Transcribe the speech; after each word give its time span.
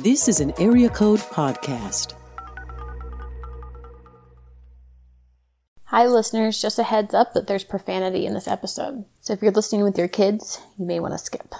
This 0.00 0.26
is 0.26 0.40
an 0.40 0.52
Area 0.58 0.88
Code 0.88 1.20
Podcast. 1.20 2.14
Hi, 5.84 6.04
listeners. 6.06 6.60
Just 6.60 6.80
a 6.80 6.82
heads 6.82 7.14
up 7.14 7.32
that 7.34 7.46
there's 7.46 7.62
profanity 7.62 8.26
in 8.26 8.34
this 8.34 8.48
episode. 8.48 9.04
So 9.20 9.32
if 9.32 9.40
you're 9.40 9.52
listening 9.52 9.84
with 9.84 9.96
your 9.96 10.08
kids, 10.08 10.60
you 10.76 10.84
may 10.84 10.98
want 10.98 11.14
to 11.14 11.18
skip. 11.18 11.54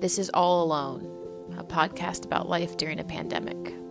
This 0.00 0.18
is 0.18 0.30
All 0.34 0.64
Alone, 0.64 1.54
a 1.56 1.62
podcast 1.62 2.24
about 2.24 2.48
life 2.48 2.76
during 2.76 2.98
a 2.98 3.04
pandemic. 3.04 3.81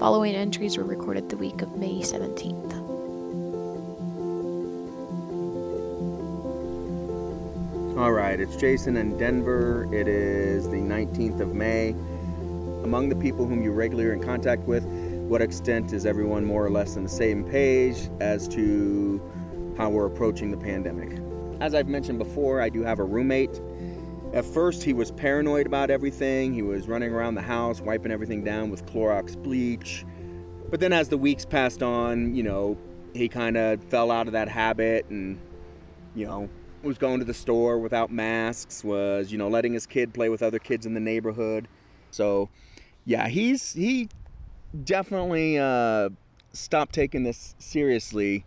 Following 0.00 0.34
entries 0.34 0.78
were 0.78 0.84
recorded 0.84 1.28
the 1.28 1.36
week 1.36 1.60
of 1.60 1.76
May 1.76 2.00
17th. 2.00 2.72
All 7.98 8.10
right, 8.10 8.40
it's 8.40 8.56
Jason 8.56 8.96
in 8.96 9.18
Denver. 9.18 9.86
It 9.94 10.08
is 10.08 10.64
the 10.70 10.78
19th 10.78 11.40
of 11.40 11.54
May. 11.54 11.90
Among 12.82 13.10
the 13.10 13.14
people 13.14 13.44
whom 13.44 13.62
you 13.62 13.72
regularly 13.72 14.08
are 14.08 14.14
in 14.14 14.22
contact 14.22 14.62
with, 14.62 14.84
what 14.84 15.42
extent 15.42 15.92
is 15.92 16.06
everyone 16.06 16.46
more 16.46 16.64
or 16.64 16.70
less 16.70 16.96
on 16.96 17.02
the 17.02 17.10
same 17.10 17.44
page 17.44 18.08
as 18.20 18.48
to 18.48 19.20
how 19.76 19.90
we're 19.90 20.06
approaching 20.06 20.50
the 20.50 20.56
pandemic? 20.56 21.20
As 21.60 21.74
I've 21.74 21.88
mentioned 21.88 22.18
before, 22.18 22.62
I 22.62 22.70
do 22.70 22.82
have 22.84 23.00
a 23.00 23.04
roommate. 23.04 23.60
At 24.32 24.44
first, 24.44 24.84
he 24.84 24.92
was 24.92 25.10
paranoid 25.10 25.66
about 25.66 25.90
everything. 25.90 26.54
He 26.54 26.62
was 26.62 26.86
running 26.86 27.12
around 27.12 27.34
the 27.34 27.42
house, 27.42 27.80
wiping 27.80 28.12
everything 28.12 28.44
down 28.44 28.70
with 28.70 28.86
Clorox 28.86 29.40
bleach. 29.40 30.04
But 30.70 30.78
then, 30.78 30.92
as 30.92 31.08
the 31.08 31.18
weeks 31.18 31.44
passed 31.44 31.82
on, 31.82 32.34
you 32.34 32.44
know, 32.44 32.78
he 33.12 33.28
kind 33.28 33.56
of 33.56 33.82
fell 33.84 34.12
out 34.12 34.28
of 34.28 34.32
that 34.34 34.48
habit 34.48 35.06
and, 35.10 35.40
you 36.14 36.26
know, 36.26 36.48
was 36.84 36.96
going 36.96 37.18
to 37.18 37.24
the 37.24 37.34
store 37.34 37.78
without 37.78 38.12
masks, 38.12 38.84
was, 38.84 39.32
you 39.32 39.38
know, 39.38 39.48
letting 39.48 39.72
his 39.72 39.84
kid 39.84 40.14
play 40.14 40.28
with 40.28 40.44
other 40.44 40.60
kids 40.60 40.86
in 40.86 40.94
the 40.94 41.00
neighborhood. 41.00 41.66
So, 42.12 42.48
yeah, 43.04 43.26
he's 43.26 43.72
he 43.72 44.08
definitely 44.84 45.58
uh, 45.58 46.10
stopped 46.52 46.94
taking 46.94 47.24
this 47.24 47.56
seriously 47.58 48.44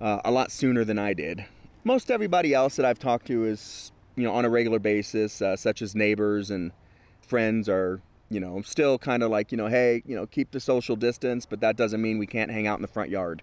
uh, 0.00 0.20
a 0.24 0.30
lot 0.30 0.50
sooner 0.50 0.82
than 0.82 0.98
I 0.98 1.12
did. 1.12 1.44
Most 1.84 2.10
everybody 2.10 2.54
else 2.54 2.76
that 2.76 2.86
I've 2.86 2.98
talked 2.98 3.26
to 3.26 3.44
is, 3.44 3.91
you 4.16 4.24
know, 4.24 4.32
on 4.32 4.44
a 4.44 4.50
regular 4.50 4.78
basis, 4.78 5.40
uh, 5.40 5.56
such 5.56 5.82
as 5.82 5.94
neighbors 5.94 6.50
and 6.50 6.72
friends 7.20 7.68
are, 7.68 8.00
you 8.30 8.40
know, 8.40 8.62
still 8.62 8.98
kind 8.98 9.22
of 9.22 9.30
like, 9.30 9.52
you 9.52 9.58
know, 9.58 9.68
hey, 9.68 10.02
you 10.06 10.14
know, 10.14 10.26
keep 10.26 10.50
the 10.50 10.60
social 10.60 10.96
distance, 10.96 11.46
but 11.46 11.60
that 11.60 11.76
doesn't 11.76 12.00
mean 12.00 12.18
we 12.18 12.26
can't 12.26 12.50
hang 12.50 12.66
out 12.66 12.78
in 12.78 12.82
the 12.82 12.88
front 12.88 13.10
yard 13.10 13.42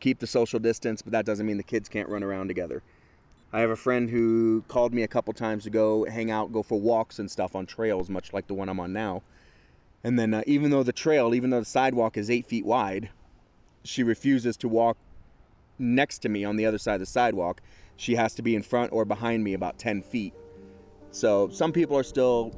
keep 0.00 0.18
the 0.18 0.26
social 0.26 0.58
distance, 0.58 1.02
but 1.02 1.12
that 1.12 1.26
doesn't 1.26 1.46
mean 1.46 1.56
the 1.56 1.62
kids 1.62 1.88
can't 1.88 2.08
run 2.08 2.22
around 2.22 2.48
together. 2.48 2.82
I 3.52 3.60
have 3.60 3.70
a 3.70 3.76
friend 3.76 4.08
who 4.08 4.64
called 4.68 4.94
me 4.94 5.02
a 5.02 5.08
couple 5.08 5.32
times 5.34 5.64
to 5.64 5.70
go 5.70 6.04
hang 6.04 6.30
out, 6.30 6.52
go 6.52 6.62
for 6.62 6.80
walks 6.80 7.18
and 7.18 7.30
stuff 7.30 7.54
on 7.54 7.66
trails, 7.66 8.08
much 8.08 8.32
like 8.32 8.46
the 8.46 8.54
one 8.54 8.68
I'm 8.68 8.80
on 8.80 8.92
now. 8.92 9.22
And 10.02 10.18
then, 10.18 10.32
uh, 10.32 10.42
even 10.46 10.70
though 10.70 10.82
the 10.82 10.92
trail, 10.92 11.34
even 11.34 11.50
though 11.50 11.60
the 11.60 11.66
sidewalk 11.66 12.16
is 12.16 12.30
eight 12.30 12.46
feet 12.46 12.64
wide, 12.64 13.10
she 13.82 14.02
refuses 14.02 14.56
to 14.58 14.68
walk 14.68 14.96
next 15.78 16.18
to 16.20 16.28
me 16.28 16.44
on 16.44 16.56
the 16.56 16.64
other 16.64 16.78
side 16.78 16.94
of 16.94 17.00
the 17.00 17.06
sidewalk. 17.06 17.60
She 18.00 18.14
has 18.14 18.34
to 18.34 18.42
be 18.42 18.56
in 18.56 18.62
front 18.62 18.92
or 18.92 19.04
behind 19.04 19.44
me 19.44 19.54
about 19.54 19.78
10 19.78 20.02
feet. 20.02 20.34
So, 21.10 21.48
some 21.50 21.72
people 21.72 21.96
are 21.96 22.02
still 22.02 22.54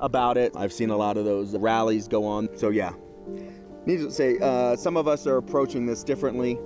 about 0.00 0.36
it. 0.36 0.52
I've 0.54 0.72
seen 0.72 0.90
a 0.90 0.96
lot 0.96 1.16
of 1.16 1.24
those 1.24 1.56
rallies 1.56 2.08
go 2.08 2.24
on. 2.24 2.48
So, 2.56 2.70
yeah, 2.70 2.92
Needless 3.86 4.16
to 4.16 4.16
say, 4.16 4.38
uh, 4.38 4.76
some 4.76 4.96
of 4.96 5.08
us 5.08 5.26
are 5.26 5.38
approaching 5.38 5.86
this 5.86 6.04
differently. 6.04 6.58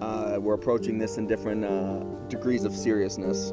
Uh, 0.00 0.38
we're 0.40 0.54
approaching 0.54 0.98
this 0.98 1.16
in 1.16 1.26
different 1.26 1.64
uh, 1.64 2.00
degrees 2.28 2.64
of 2.64 2.74
seriousness. 2.74 3.52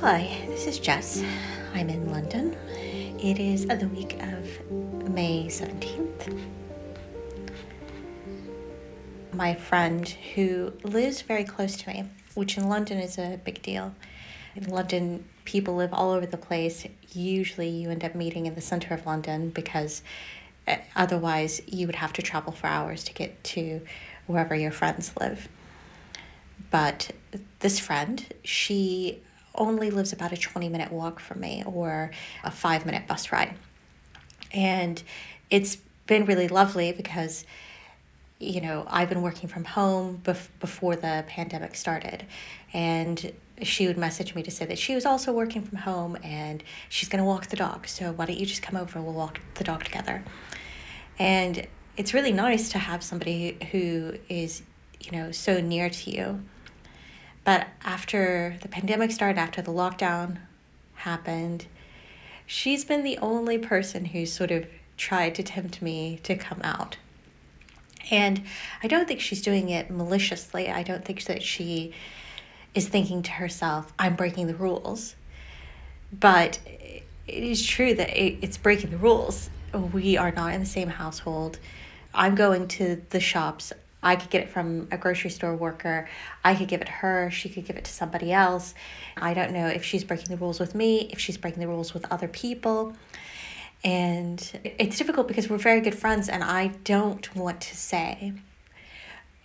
Hi, 0.00 0.44
this 0.46 0.66
is 0.66 0.78
Jess. 0.78 1.22
I'm 1.74 1.90
in 1.90 2.10
London. 2.10 2.56
It 3.18 3.38
is 3.38 3.66
the 3.66 3.88
week 3.88 4.14
of 4.22 5.10
May 5.10 5.46
17th. 5.46 6.59
My 9.40 9.54
friend 9.54 10.06
who 10.34 10.74
lives 10.82 11.22
very 11.22 11.44
close 11.44 11.74
to 11.78 11.88
me, 11.88 12.04
which 12.34 12.58
in 12.58 12.68
London 12.68 12.98
is 12.98 13.16
a 13.16 13.40
big 13.42 13.62
deal. 13.62 13.94
In 14.54 14.64
London, 14.64 15.24
people 15.46 15.76
live 15.76 15.94
all 15.94 16.10
over 16.10 16.26
the 16.26 16.36
place. 16.36 16.86
Usually, 17.14 17.70
you 17.70 17.88
end 17.88 18.04
up 18.04 18.14
meeting 18.14 18.44
in 18.44 18.54
the 18.54 18.60
center 18.60 18.92
of 18.92 19.06
London 19.06 19.48
because 19.48 20.02
uh, 20.68 20.76
otherwise, 20.94 21.62
you 21.66 21.86
would 21.86 21.96
have 21.96 22.12
to 22.12 22.20
travel 22.20 22.52
for 22.52 22.66
hours 22.66 23.02
to 23.04 23.14
get 23.14 23.42
to 23.44 23.80
wherever 24.26 24.54
your 24.54 24.72
friends 24.72 25.10
live. 25.18 25.48
But 26.70 27.12
this 27.60 27.80
friend, 27.80 28.22
she 28.44 29.22
only 29.54 29.90
lives 29.90 30.12
about 30.12 30.32
a 30.32 30.36
20 30.36 30.68
minute 30.68 30.92
walk 30.92 31.18
from 31.18 31.40
me 31.40 31.64
or 31.64 32.10
a 32.44 32.50
five 32.50 32.84
minute 32.84 33.06
bus 33.06 33.32
ride. 33.32 33.54
And 34.52 35.02
it's 35.48 35.78
been 36.06 36.26
really 36.26 36.48
lovely 36.48 36.92
because 36.92 37.46
you 38.40 38.62
know, 38.62 38.86
I've 38.88 39.10
been 39.10 39.20
working 39.20 39.48
from 39.48 39.64
home 39.64 40.20
bef- 40.24 40.48
before 40.58 40.96
the 40.96 41.24
pandemic 41.28 41.76
started. 41.76 42.24
And 42.72 43.32
she 43.62 43.86
would 43.86 43.98
message 43.98 44.34
me 44.34 44.42
to 44.42 44.50
say 44.50 44.64
that 44.64 44.78
she 44.78 44.94
was 44.94 45.04
also 45.04 45.30
working 45.30 45.62
from 45.62 45.78
home 45.78 46.16
and 46.24 46.64
she's 46.88 47.10
going 47.10 47.22
to 47.22 47.24
walk 47.24 47.48
the 47.48 47.56
dog. 47.56 47.86
So 47.86 48.12
why 48.12 48.24
don't 48.24 48.38
you 48.38 48.46
just 48.46 48.62
come 48.62 48.76
over 48.76 48.98
and 48.98 49.06
we'll 49.06 49.14
walk 49.14 49.40
the 49.56 49.64
dog 49.64 49.84
together? 49.84 50.24
And 51.18 51.66
it's 51.98 52.14
really 52.14 52.32
nice 52.32 52.70
to 52.70 52.78
have 52.78 53.02
somebody 53.02 53.58
who 53.72 54.14
is, 54.30 54.62
you 55.00 55.12
know, 55.12 55.32
so 55.32 55.60
near 55.60 55.90
to 55.90 56.10
you. 56.10 56.40
But 57.44 57.68
after 57.84 58.56
the 58.62 58.68
pandemic 58.68 59.10
started, 59.10 59.38
after 59.38 59.60
the 59.60 59.72
lockdown 59.72 60.38
happened, 60.94 61.66
she's 62.46 62.86
been 62.86 63.04
the 63.04 63.18
only 63.18 63.58
person 63.58 64.06
who's 64.06 64.32
sort 64.32 64.50
of 64.50 64.66
tried 64.96 65.34
to 65.34 65.42
tempt 65.42 65.82
me 65.82 66.20
to 66.22 66.36
come 66.36 66.60
out. 66.64 66.96
And 68.10 68.42
I 68.82 68.86
don't 68.86 69.06
think 69.06 69.20
she's 69.20 69.42
doing 69.42 69.68
it 69.68 69.90
maliciously. 69.90 70.68
I 70.68 70.82
don't 70.82 71.04
think 71.04 71.24
that 71.24 71.42
she 71.42 71.92
is 72.74 72.88
thinking 72.88 73.22
to 73.22 73.30
herself, 73.32 73.92
I'm 73.98 74.14
breaking 74.14 74.46
the 74.46 74.54
rules. 74.54 75.16
But 76.12 76.58
it 76.66 77.04
is 77.26 77.64
true 77.64 77.94
that 77.94 78.10
it, 78.10 78.38
it's 78.42 78.56
breaking 78.56 78.90
the 78.90 78.96
rules. 78.96 79.50
We 79.92 80.16
are 80.16 80.32
not 80.32 80.52
in 80.54 80.60
the 80.60 80.66
same 80.66 80.88
household. 80.88 81.58
I'm 82.14 82.34
going 82.34 82.68
to 82.68 83.02
the 83.10 83.20
shops. 83.20 83.72
I 84.02 84.16
could 84.16 84.30
get 84.30 84.42
it 84.42 84.48
from 84.48 84.88
a 84.90 84.96
grocery 84.96 85.30
store 85.30 85.54
worker. 85.54 86.08
I 86.42 86.54
could 86.54 86.68
give 86.68 86.80
it 86.80 86.88
her. 86.88 87.30
She 87.30 87.48
could 87.48 87.66
give 87.66 87.76
it 87.76 87.84
to 87.84 87.92
somebody 87.92 88.32
else. 88.32 88.74
I 89.16 89.34
don't 89.34 89.52
know 89.52 89.66
if 89.66 89.84
she's 89.84 90.04
breaking 90.04 90.28
the 90.28 90.36
rules 90.36 90.58
with 90.58 90.74
me, 90.74 91.08
if 91.12 91.18
she's 91.18 91.36
breaking 91.36 91.60
the 91.60 91.68
rules 91.68 91.92
with 91.92 92.10
other 92.10 92.28
people. 92.28 92.96
And 93.82 94.60
it's 94.62 94.98
difficult 94.98 95.26
because 95.26 95.48
we're 95.48 95.58
very 95.58 95.80
good 95.80 95.94
friends, 95.94 96.28
and 96.28 96.44
I 96.44 96.68
don't 96.84 97.34
want 97.34 97.60
to 97.62 97.76
say, 97.76 98.34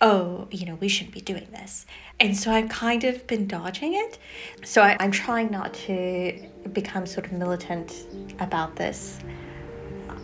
oh, 0.00 0.46
you 0.50 0.66
know, 0.66 0.74
we 0.74 0.88
shouldn't 0.88 1.14
be 1.14 1.20
doing 1.20 1.48
this. 1.52 1.86
And 2.20 2.36
so 2.36 2.50
I've 2.50 2.68
kind 2.68 3.04
of 3.04 3.26
been 3.26 3.46
dodging 3.46 3.94
it. 3.94 4.18
So 4.64 4.82
I, 4.82 4.96
I'm 5.00 5.10
trying 5.10 5.50
not 5.50 5.74
to 5.74 6.38
become 6.72 7.06
sort 7.06 7.26
of 7.26 7.32
militant 7.32 8.06
about 8.38 8.76
this. 8.76 9.18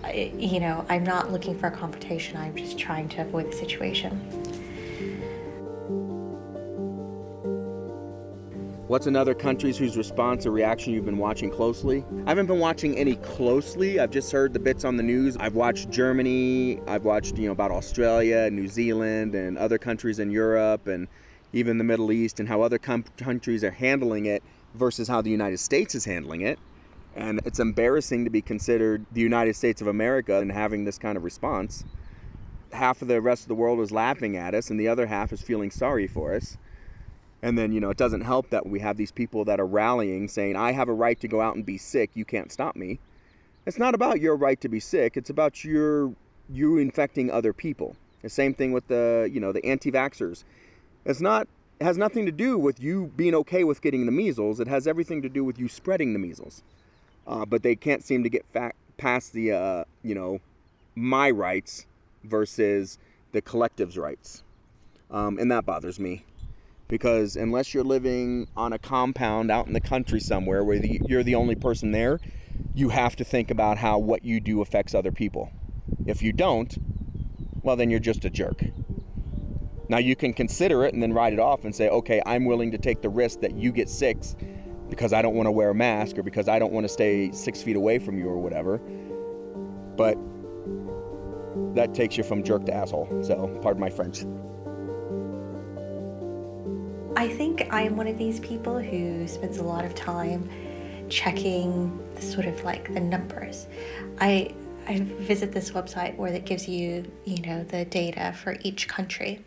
I, 0.04 0.32
you 0.36 0.60
know, 0.60 0.84
I'm 0.88 1.04
not 1.04 1.30
looking 1.30 1.58
for 1.58 1.68
a 1.68 1.70
confrontation, 1.70 2.36
I'm 2.36 2.56
just 2.56 2.78
trying 2.78 3.08
to 3.10 3.22
avoid 3.22 3.52
the 3.52 3.56
situation. 3.56 4.41
What's 8.92 9.06
another 9.06 9.32
countries 9.32 9.78
whose 9.78 9.96
response 9.96 10.44
or 10.44 10.50
reaction 10.50 10.92
you've 10.92 11.06
been 11.06 11.16
watching 11.16 11.48
closely? 11.48 12.04
I 12.26 12.28
haven't 12.28 12.44
been 12.44 12.58
watching 12.58 12.98
any 12.98 13.16
closely. 13.16 13.98
I've 13.98 14.10
just 14.10 14.30
heard 14.30 14.52
the 14.52 14.58
bits 14.58 14.84
on 14.84 14.98
the 14.98 15.02
news. 15.02 15.34
I've 15.38 15.54
watched 15.54 15.88
Germany. 15.88 16.78
I've 16.86 17.06
watched, 17.06 17.38
you 17.38 17.46
know, 17.46 17.52
about 17.52 17.70
Australia, 17.70 18.50
New 18.50 18.68
Zealand, 18.68 19.34
and 19.34 19.56
other 19.56 19.78
countries 19.78 20.18
in 20.18 20.30
Europe, 20.30 20.88
and 20.88 21.08
even 21.54 21.78
the 21.78 21.84
Middle 21.84 22.12
East, 22.12 22.38
and 22.38 22.46
how 22.46 22.60
other 22.60 22.76
com- 22.76 23.06
countries 23.16 23.64
are 23.64 23.70
handling 23.70 24.26
it 24.26 24.42
versus 24.74 25.08
how 25.08 25.22
the 25.22 25.30
United 25.30 25.56
States 25.56 25.94
is 25.94 26.04
handling 26.04 26.42
it. 26.42 26.58
And 27.16 27.40
it's 27.46 27.60
embarrassing 27.60 28.26
to 28.26 28.30
be 28.30 28.42
considered 28.42 29.06
the 29.10 29.22
United 29.22 29.56
States 29.56 29.80
of 29.80 29.86
America 29.86 30.38
and 30.38 30.52
having 30.52 30.84
this 30.84 30.98
kind 30.98 31.16
of 31.16 31.24
response. 31.24 31.82
Half 32.74 33.00
of 33.00 33.08
the 33.08 33.22
rest 33.22 33.40
of 33.40 33.48
the 33.48 33.54
world 33.54 33.80
is 33.80 33.90
laughing 33.90 34.36
at 34.36 34.54
us, 34.54 34.68
and 34.68 34.78
the 34.78 34.88
other 34.88 35.06
half 35.06 35.32
is 35.32 35.40
feeling 35.40 35.70
sorry 35.70 36.06
for 36.06 36.34
us. 36.34 36.58
And 37.42 37.58
then, 37.58 37.72
you 37.72 37.80
know, 37.80 37.90
it 37.90 37.96
doesn't 37.96 38.20
help 38.20 38.50
that 38.50 38.66
we 38.66 38.78
have 38.78 38.96
these 38.96 39.10
people 39.10 39.44
that 39.46 39.58
are 39.58 39.66
rallying 39.66 40.28
saying, 40.28 40.54
I 40.54 40.72
have 40.72 40.88
a 40.88 40.94
right 40.94 41.18
to 41.20 41.28
go 41.28 41.40
out 41.40 41.56
and 41.56 41.66
be 41.66 41.76
sick. 41.76 42.10
You 42.14 42.24
can't 42.24 42.52
stop 42.52 42.76
me. 42.76 43.00
It's 43.66 43.78
not 43.78 43.94
about 43.94 44.20
your 44.20 44.36
right 44.36 44.60
to 44.60 44.68
be 44.68 44.78
sick. 44.78 45.16
It's 45.16 45.30
about 45.30 45.64
your 45.64 46.14
you 46.48 46.78
infecting 46.78 47.30
other 47.30 47.52
people. 47.52 47.96
The 48.22 48.28
same 48.28 48.54
thing 48.54 48.72
with 48.72 48.86
the, 48.86 49.28
you 49.32 49.40
know, 49.40 49.50
the 49.50 49.64
anti-vaxxers. 49.64 50.44
It's 51.04 51.20
not 51.20 51.48
it 51.80 51.84
has 51.84 51.98
nothing 51.98 52.26
to 52.26 52.32
do 52.32 52.58
with 52.58 52.80
you 52.80 53.10
being 53.16 53.34
okay 53.34 53.64
with 53.64 53.82
getting 53.82 54.06
the 54.06 54.12
measles. 54.12 54.60
It 54.60 54.68
has 54.68 54.86
everything 54.86 55.20
to 55.22 55.28
do 55.28 55.42
with 55.42 55.58
you 55.58 55.68
spreading 55.68 56.12
the 56.12 56.20
measles. 56.20 56.62
Uh, 57.26 57.44
but 57.44 57.64
they 57.64 57.74
can't 57.74 58.04
seem 58.04 58.22
to 58.22 58.28
get 58.28 58.44
past 58.98 59.32
the 59.32 59.52
uh, 59.52 59.84
you 60.04 60.14
know 60.14 60.40
my 60.94 61.30
rights 61.30 61.86
versus 62.22 62.98
the 63.32 63.40
collective's 63.40 63.98
rights, 63.98 64.42
um, 65.10 65.38
and 65.38 65.50
that 65.50 65.64
bothers 65.66 65.98
me 65.98 66.24
because 66.92 67.36
unless 67.36 67.72
you're 67.72 67.82
living 67.82 68.46
on 68.54 68.74
a 68.74 68.78
compound 68.78 69.50
out 69.50 69.66
in 69.66 69.72
the 69.72 69.80
country 69.80 70.20
somewhere 70.20 70.62
where 70.62 70.78
the, 70.78 71.00
you're 71.08 71.22
the 71.22 71.34
only 71.34 71.54
person 71.54 71.90
there, 71.90 72.20
you 72.74 72.90
have 72.90 73.16
to 73.16 73.24
think 73.24 73.50
about 73.50 73.78
how 73.78 73.96
what 73.96 74.22
you 74.26 74.38
do 74.40 74.60
affects 74.60 74.94
other 74.94 75.10
people. 75.10 75.50
If 76.04 76.20
you 76.20 76.34
don't, 76.34 76.76
well, 77.62 77.76
then 77.76 77.88
you're 77.88 77.98
just 77.98 78.26
a 78.26 78.30
jerk. 78.30 78.62
Now 79.88 79.96
you 79.96 80.14
can 80.14 80.34
consider 80.34 80.84
it 80.84 80.92
and 80.92 81.02
then 81.02 81.14
write 81.14 81.32
it 81.32 81.38
off 81.38 81.64
and 81.64 81.74
say, 81.74 81.88
okay, 81.88 82.20
I'm 82.26 82.44
willing 82.44 82.70
to 82.72 82.78
take 82.78 83.00
the 83.00 83.08
risk 83.08 83.40
that 83.40 83.54
you 83.56 83.72
get 83.72 83.88
sick 83.88 84.18
because 84.90 85.14
I 85.14 85.22
don't 85.22 85.34
want 85.34 85.46
to 85.46 85.52
wear 85.52 85.70
a 85.70 85.74
mask 85.74 86.18
or 86.18 86.22
because 86.22 86.46
I 86.46 86.58
don't 86.58 86.74
want 86.74 86.84
to 86.84 86.92
stay 86.92 87.32
six 87.32 87.62
feet 87.62 87.76
away 87.76 88.00
from 88.00 88.18
you 88.18 88.26
or 88.26 88.36
whatever. 88.36 88.76
But 89.96 90.18
that 91.74 91.94
takes 91.94 92.18
you 92.18 92.22
from 92.22 92.42
jerk 92.42 92.66
to 92.66 92.74
asshole. 92.74 93.22
So, 93.22 93.58
pardon 93.62 93.80
my 93.80 93.88
French. 93.88 94.26
I 97.14 97.28
think 97.28 97.68
I 97.70 97.82
am 97.82 97.96
one 97.96 98.06
of 98.06 98.16
these 98.16 98.40
people 98.40 98.78
who 98.78 99.28
spends 99.28 99.58
a 99.58 99.62
lot 99.62 99.84
of 99.84 99.94
time 99.94 100.48
checking 101.10 101.98
the 102.14 102.22
sort 102.22 102.46
of 102.46 102.64
like 102.64 102.92
the 102.92 103.00
numbers. 103.00 103.66
I 104.20 104.54
I 104.88 105.00
visit 105.00 105.52
this 105.52 105.70
website 105.70 106.16
where 106.16 106.32
it 106.32 106.44
gives 106.44 106.66
you, 106.66 107.04
you 107.24 107.40
know, 107.42 107.62
the 107.64 107.84
data 107.84 108.34
for 108.42 108.56
each 108.62 108.88
country, 108.88 109.44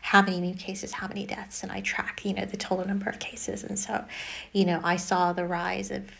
how 0.00 0.22
many 0.22 0.40
new 0.40 0.54
cases, 0.54 0.92
how 0.92 1.08
many 1.08 1.26
deaths, 1.26 1.62
and 1.62 1.70
I 1.70 1.82
track, 1.82 2.24
you 2.24 2.32
know, 2.32 2.46
the 2.46 2.56
total 2.56 2.86
number 2.86 3.10
of 3.10 3.18
cases. 3.18 3.64
And 3.64 3.78
so, 3.78 4.04
you 4.52 4.64
know, 4.64 4.80
I 4.82 4.96
saw 4.96 5.32
the 5.32 5.44
rise 5.44 5.90
of. 5.90 6.10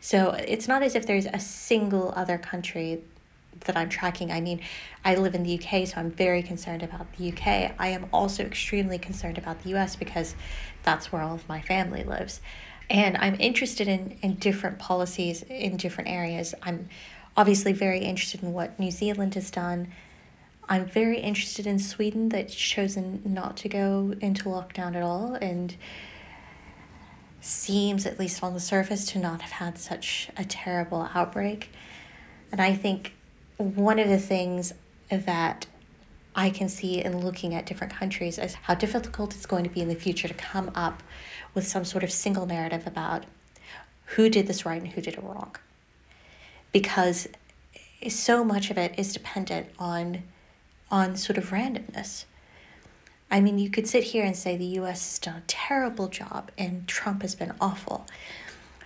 So 0.00 0.30
it's 0.32 0.68
not 0.68 0.82
as 0.82 0.94
if 0.94 1.06
there's 1.06 1.26
a 1.26 1.40
single 1.40 2.12
other 2.16 2.38
country 2.38 3.02
that 3.64 3.76
I'm 3.76 3.88
tracking. 3.88 4.30
I 4.30 4.40
mean, 4.40 4.60
I 5.04 5.14
live 5.14 5.34
in 5.34 5.42
the 5.42 5.58
UK, 5.58 5.86
so 5.86 5.96
I'm 5.98 6.10
very 6.10 6.42
concerned 6.42 6.82
about 6.82 7.12
the 7.16 7.32
UK. 7.32 7.74
I 7.78 7.88
am 7.88 8.06
also 8.12 8.44
extremely 8.44 8.98
concerned 8.98 9.38
about 9.38 9.62
the 9.62 9.74
US 9.76 9.96
because 9.96 10.34
that's 10.82 11.12
where 11.12 11.22
all 11.22 11.34
of 11.34 11.48
my 11.48 11.60
family 11.60 12.04
lives. 12.04 12.40
And 12.88 13.16
I'm 13.18 13.36
interested 13.38 13.86
in, 13.86 14.18
in 14.22 14.34
different 14.34 14.78
policies 14.78 15.42
in 15.42 15.76
different 15.76 16.10
areas. 16.10 16.54
I'm 16.62 16.88
obviously 17.36 17.72
very 17.72 18.00
interested 18.00 18.42
in 18.42 18.52
what 18.52 18.78
New 18.78 18.90
Zealand 18.90 19.34
has 19.34 19.50
done. 19.50 19.92
I'm 20.68 20.86
very 20.86 21.20
interested 21.20 21.66
in 21.66 21.78
Sweden 21.78 22.28
that's 22.28 22.54
chosen 22.54 23.22
not 23.24 23.56
to 23.58 23.68
go 23.68 24.14
into 24.20 24.44
lockdown 24.44 24.94
at 24.96 25.02
all 25.02 25.34
and 25.34 25.76
seems, 27.40 28.06
at 28.06 28.18
least 28.18 28.42
on 28.42 28.54
the 28.54 28.60
surface, 28.60 29.06
to 29.06 29.18
not 29.18 29.40
have 29.40 29.52
had 29.52 29.78
such 29.78 30.30
a 30.36 30.44
terrible 30.44 31.08
outbreak. 31.14 31.70
And 32.52 32.60
I 32.60 32.74
think 32.74 33.14
one 33.60 33.98
of 33.98 34.08
the 34.08 34.18
things 34.18 34.72
that 35.10 35.66
I 36.34 36.48
can 36.48 36.68
see 36.68 37.02
in 37.02 37.20
looking 37.20 37.54
at 37.54 37.66
different 37.66 37.92
countries 37.92 38.38
is 38.38 38.54
how 38.54 38.74
difficult 38.74 39.34
it's 39.34 39.44
going 39.44 39.64
to 39.64 39.70
be 39.70 39.82
in 39.82 39.88
the 39.88 39.94
future 39.94 40.28
to 40.28 40.34
come 40.34 40.70
up 40.74 41.02
with 41.52 41.66
some 41.66 41.84
sort 41.84 42.02
of 42.02 42.10
single 42.10 42.46
narrative 42.46 42.86
about 42.86 43.26
who 44.16 44.30
did 44.30 44.46
this 44.46 44.64
right 44.64 44.80
and 44.80 44.92
who 44.92 45.02
did 45.02 45.14
it 45.14 45.22
wrong 45.22 45.54
because 46.72 47.28
so 48.08 48.42
much 48.44 48.70
of 48.70 48.78
it 48.78 48.94
is 48.98 49.12
dependent 49.12 49.68
on 49.78 50.22
on 50.90 51.16
sort 51.16 51.38
of 51.38 51.50
randomness. 51.50 52.24
I 53.30 53.40
mean, 53.40 53.60
you 53.60 53.70
could 53.70 53.86
sit 53.86 54.02
here 54.04 54.24
and 54.24 54.34
say 54.34 54.56
the 54.56 54.64
US 54.64 55.08
has 55.08 55.18
done 55.20 55.36
a 55.36 55.42
terrible 55.46 56.08
job 56.08 56.50
and 56.58 56.88
Trump 56.88 57.22
has 57.22 57.34
been 57.34 57.52
awful. 57.60 58.06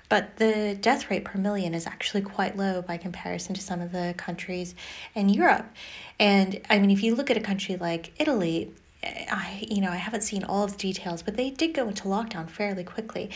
But 0.09 0.37
the 0.37 0.77
death 0.81 1.11
rate 1.11 1.25
per 1.25 1.39
million 1.39 1.75
is 1.75 1.87
actually 1.87 2.23
quite 2.23 2.57
low 2.57 2.83
by 2.83 2.97
comparison 2.97 3.55
to 3.55 3.61
some 3.61 3.81
of 3.81 3.93
the 3.93 4.15
countries 4.17 4.75
in 5.15 5.29
Europe. 5.29 5.67
And 6.19 6.61
I 6.69 6.79
mean, 6.79 6.91
if 6.91 7.03
you 7.03 7.15
look 7.15 7.31
at 7.31 7.37
a 7.37 7.41
country 7.41 7.77
like 7.77 8.13
Italy, 8.21 8.73
I 9.03 9.67
you 9.69 9.81
know, 9.81 9.91
I 9.91 9.97
haven't 9.97 10.23
seen 10.23 10.45
all 10.45 10.65
of 10.65 10.73
the 10.73 10.79
details, 10.79 11.23
but 11.23 11.37
they 11.37 11.51
did 11.51 11.75
go 11.75 11.89
into 11.89 12.05
lockdown 12.05 12.49
fairly 12.49 12.85
quickly 12.85 13.31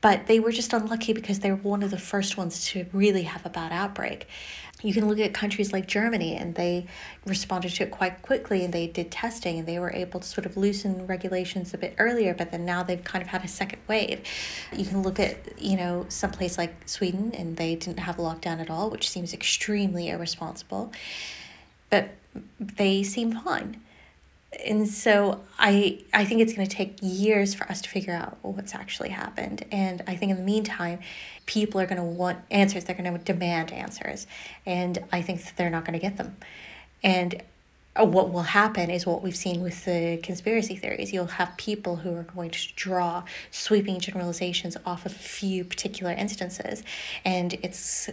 but 0.00 0.26
they 0.26 0.40
were 0.40 0.52
just 0.52 0.72
unlucky 0.72 1.12
because 1.12 1.40
they 1.40 1.50
were 1.50 1.56
one 1.56 1.82
of 1.82 1.90
the 1.90 1.98
first 1.98 2.36
ones 2.36 2.64
to 2.66 2.86
really 2.92 3.24
have 3.24 3.44
a 3.44 3.50
bad 3.50 3.72
outbreak. 3.72 4.26
You 4.82 4.94
can 4.94 5.06
look 5.08 5.18
at 5.18 5.34
countries 5.34 5.74
like 5.74 5.86
Germany, 5.86 6.34
and 6.36 6.54
they 6.54 6.86
responded 7.26 7.72
to 7.72 7.82
it 7.82 7.90
quite 7.90 8.22
quickly, 8.22 8.64
and 8.64 8.72
they 8.72 8.86
did 8.86 9.10
testing, 9.10 9.58
and 9.58 9.68
they 9.68 9.78
were 9.78 9.92
able 9.92 10.20
to 10.20 10.26
sort 10.26 10.46
of 10.46 10.56
loosen 10.56 11.06
regulations 11.06 11.74
a 11.74 11.78
bit 11.78 11.94
earlier. 11.98 12.32
But 12.32 12.50
then 12.50 12.64
now 12.64 12.82
they've 12.82 13.04
kind 13.04 13.20
of 13.20 13.28
had 13.28 13.44
a 13.44 13.48
second 13.48 13.80
wave. 13.88 14.22
You 14.74 14.86
can 14.86 15.02
look 15.02 15.20
at 15.20 15.60
you 15.60 15.76
know 15.76 16.06
some 16.08 16.30
place 16.30 16.56
like 16.56 16.88
Sweden, 16.88 17.32
and 17.36 17.58
they 17.58 17.74
didn't 17.74 17.98
have 17.98 18.18
a 18.18 18.22
lockdown 18.22 18.58
at 18.58 18.70
all, 18.70 18.88
which 18.88 19.10
seems 19.10 19.34
extremely 19.34 20.08
irresponsible. 20.08 20.92
But 21.90 22.10
they 22.58 23.02
seem 23.02 23.32
fine 23.32 23.82
and 24.66 24.88
so 24.88 25.40
I 25.58 26.00
I 26.12 26.24
think 26.24 26.40
it's 26.40 26.52
going 26.52 26.66
to 26.66 26.74
take 26.74 26.98
years 27.00 27.54
for 27.54 27.64
us 27.70 27.80
to 27.82 27.88
figure 27.88 28.14
out 28.14 28.38
what's 28.42 28.74
actually 28.74 29.10
happened. 29.10 29.64
And 29.70 30.02
I 30.06 30.16
think 30.16 30.30
in 30.30 30.36
the 30.36 30.42
meantime, 30.42 30.98
people 31.46 31.80
are 31.80 31.86
going 31.86 31.98
to 31.98 32.04
want 32.04 32.38
answers. 32.50 32.84
They're 32.84 32.96
going 32.96 33.12
to 33.12 33.24
demand 33.24 33.72
answers, 33.72 34.26
and 34.66 34.98
I 35.12 35.22
think 35.22 35.44
that 35.44 35.56
they're 35.56 35.70
not 35.70 35.84
going 35.84 35.98
to 35.98 36.04
get 36.04 36.16
them. 36.16 36.36
And 37.02 37.42
uh, 37.98 38.04
what 38.04 38.32
will 38.32 38.42
happen 38.42 38.90
is 38.90 39.06
what 39.06 39.22
we've 39.22 39.36
seen 39.36 39.62
with 39.62 39.84
the 39.84 40.18
conspiracy 40.22 40.76
theories. 40.76 41.12
You'll 41.12 41.26
have 41.26 41.56
people 41.56 41.96
who 41.96 42.14
are 42.14 42.24
going 42.24 42.50
to 42.50 42.74
draw 42.74 43.24
sweeping 43.50 44.00
generalizations 44.00 44.76
off 44.84 45.06
of 45.06 45.12
a 45.12 45.18
few 45.18 45.64
particular 45.64 46.12
instances, 46.12 46.82
and 47.24 47.54
it's 47.62 48.10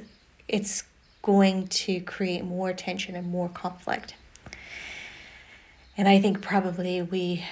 it's 0.47 0.83
going 1.23 1.67
to 1.67 1.99
create 2.01 2.43
more 2.43 2.73
tension 2.73 3.15
and 3.15 3.27
more 3.27 3.49
conflict. 3.49 4.13
And 5.97 6.07
I 6.07 6.19
think 6.19 6.41
probably 6.41 7.01
we 7.01 7.43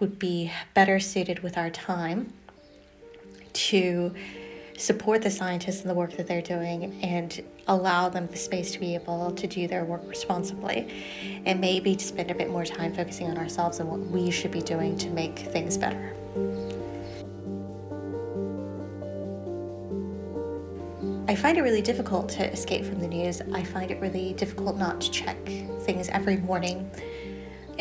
would 0.00 0.18
be 0.18 0.50
better 0.74 0.98
suited 0.98 1.38
with 1.44 1.56
our 1.56 1.70
time 1.70 2.32
to 3.52 4.12
support 4.76 5.22
the 5.22 5.30
scientists 5.30 5.82
in 5.82 5.88
the 5.88 5.94
work 5.94 6.16
that 6.16 6.26
they're 6.26 6.42
doing 6.42 6.98
and 7.04 7.44
allow 7.68 8.08
them 8.08 8.26
the 8.26 8.36
space 8.36 8.72
to 8.72 8.80
be 8.80 8.96
able 8.96 9.30
to 9.30 9.46
do 9.46 9.68
their 9.68 9.84
work 9.84 10.02
responsibly 10.08 10.92
and 11.46 11.60
maybe 11.60 11.94
to 11.94 12.04
spend 12.04 12.32
a 12.32 12.34
bit 12.34 12.50
more 12.50 12.64
time 12.64 12.92
focusing 12.92 13.30
on 13.30 13.38
ourselves 13.38 13.78
and 13.78 13.88
what 13.88 14.00
we 14.00 14.32
should 14.32 14.50
be 14.50 14.62
doing 14.62 14.98
to 14.98 15.08
make 15.10 15.38
things 15.38 15.78
better. 15.78 16.16
I 21.28 21.36
find 21.36 21.56
it 21.56 21.62
really 21.62 21.82
difficult 21.82 22.28
to 22.30 22.52
escape 22.52 22.84
from 22.84 22.98
the 22.98 23.06
news. 23.06 23.40
I 23.52 23.62
find 23.62 23.92
it 23.92 24.00
really 24.00 24.32
difficult 24.32 24.76
not 24.76 25.00
to 25.02 25.10
check 25.12 25.36
things 25.82 26.08
every 26.08 26.38
morning 26.38 26.90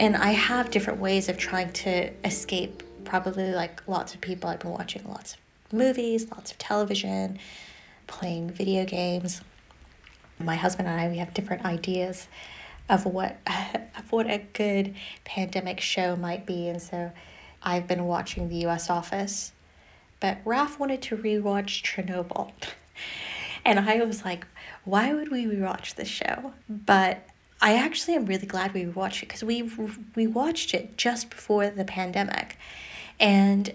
and 0.01 0.17
I 0.17 0.31
have 0.31 0.71
different 0.71 0.99
ways 0.99 1.29
of 1.29 1.37
trying 1.37 1.71
to 1.73 2.09
escape. 2.25 2.81
Probably 3.05 3.51
like 3.51 3.87
lots 3.87 4.15
of 4.15 4.21
people, 4.21 4.49
I've 4.49 4.59
been 4.59 4.71
watching 4.71 5.07
lots 5.07 5.35
of 5.35 5.73
movies, 5.77 6.27
lots 6.31 6.51
of 6.51 6.57
television, 6.57 7.37
playing 8.07 8.49
video 8.49 8.83
games. 8.83 9.41
My 10.39 10.55
husband 10.55 10.87
and 10.87 10.99
I, 10.99 11.07
we 11.07 11.19
have 11.19 11.35
different 11.35 11.65
ideas 11.65 12.27
of 12.89 13.05
what 13.05 13.37
of 13.97 14.11
what 14.11 14.25
a 14.25 14.39
good 14.53 14.95
pandemic 15.23 15.79
show 15.79 16.15
might 16.15 16.47
be, 16.47 16.67
and 16.67 16.81
so 16.81 17.11
I've 17.61 17.87
been 17.87 18.05
watching 18.05 18.49
The 18.49 18.55
U.S. 18.67 18.89
Office, 18.89 19.51
but 20.19 20.39
Raf 20.43 20.79
wanted 20.79 21.03
to 21.03 21.17
rewatch 21.17 21.83
Chernobyl, 21.83 22.53
and 23.65 23.79
I 23.79 24.03
was 24.03 24.25
like, 24.25 24.47
why 24.83 25.13
would 25.13 25.29
we 25.29 25.45
rewatch 25.45 25.93
this 25.93 26.07
show? 26.07 26.53
But 26.67 27.23
I 27.61 27.75
actually 27.75 28.15
am 28.15 28.25
really 28.25 28.47
glad 28.47 28.73
we 28.73 28.85
watched 28.87 29.21
it 29.23 29.27
because 29.27 29.43
we 29.43 29.69
we 30.15 30.25
watched 30.25 30.73
it 30.73 30.97
just 30.97 31.29
before 31.29 31.69
the 31.69 31.85
pandemic, 31.85 32.57
and 33.19 33.73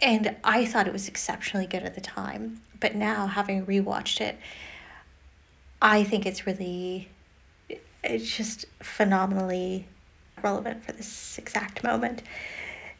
and 0.00 0.36
I 0.44 0.64
thought 0.64 0.86
it 0.86 0.92
was 0.92 1.08
exceptionally 1.08 1.66
good 1.66 1.82
at 1.82 1.94
the 1.94 2.00
time. 2.00 2.60
But 2.80 2.94
now 2.94 3.26
having 3.26 3.66
rewatched 3.66 4.20
it, 4.20 4.38
I 5.82 6.04
think 6.04 6.26
it's 6.26 6.46
really 6.46 7.08
it's 8.04 8.36
just 8.36 8.66
phenomenally 8.80 9.86
relevant 10.42 10.84
for 10.84 10.92
this 10.92 11.38
exact 11.38 11.82
moment 11.82 12.22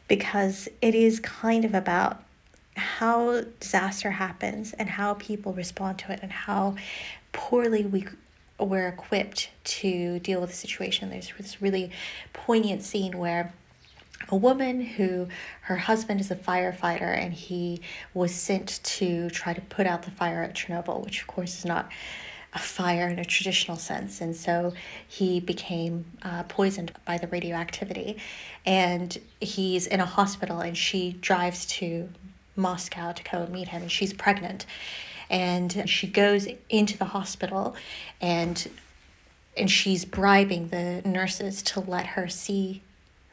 because 0.07 0.67
it 0.81 0.95
is 0.95 1.19
kind 1.19 1.63
of 1.63 1.73
about 1.73 2.23
how 2.75 3.41
disaster 3.59 4.11
happens 4.11 4.73
and 4.73 4.89
how 4.89 5.13
people 5.15 5.53
respond 5.53 5.97
to 5.99 6.11
it 6.11 6.19
and 6.21 6.31
how 6.31 6.75
poorly 7.31 7.85
we 7.85 8.05
were 8.59 8.87
equipped 8.87 9.49
to 9.63 10.19
deal 10.19 10.41
with 10.41 10.51
the 10.51 10.55
situation. 10.55 11.09
There's 11.09 11.31
this 11.37 11.61
really 11.61 11.91
poignant 12.33 12.83
scene 12.83 13.17
where 13.17 13.53
a 14.29 14.35
woman 14.35 14.81
who 14.81 15.27
her 15.61 15.75
husband 15.75 16.21
is 16.21 16.31
a 16.31 16.35
firefighter 16.35 17.15
and 17.15 17.33
he 17.33 17.81
was 18.13 18.33
sent 18.33 18.79
to 18.83 19.29
try 19.29 19.53
to 19.53 19.61
put 19.61 19.85
out 19.85 20.03
the 20.03 20.11
fire 20.11 20.41
at 20.41 20.53
Chernobyl, 20.53 21.03
which 21.03 21.21
of 21.21 21.27
course 21.27 21.59
is 21.59 21.65
not 21.65 21.91
a 22.53 22.59
fire 22.59 23.09
in 23.09 23.19
a 23.19 23.25
traditional 23.25 23.77
sense. 23.77 24.21
And 24.21 24.35
so 24.35 24.73
he 25.05 25.41
became 25.41 26.05
uh, 26.23 26.43
poisoned 26.43 26.93
by 27.03 27.17
the 27.17 27.27
radioactivity. 27.27 28.17
And 28.65 29.17
he's 29.41 29.85
in 29.85 29.99
a 29.99 30.05
hospital 30.05 30.61
and 30.61 30.77
she 30.77 31.17
drives 31.19 31.65
to 31.67 32.09
Moscow 32.55 33.11
to 33.11 33.23
go 33.23 33.45
meet 33.47 33.67
him 33.67 33.81
and 33.83 33.91
she's 33.91 34.13
pregnant 34.13 34.65
And 35.29 35.89
she 35.89 36.07
goes 36.07 36.47
into 36.69 36.97
the 36.97 37.05
hospital 37.05 37.75
and 38.21 38.69
and 39.57 39.71
she's 39.71 40.03
bribing 40.03 40.67
the 40.67 41.01
nurses 41.05 41.61
to 41.63 41.79
let 41.79 42.07
her 42.07 42.27
see 42.27 42.81